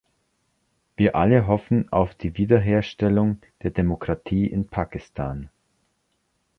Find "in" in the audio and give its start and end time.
4.47-4.67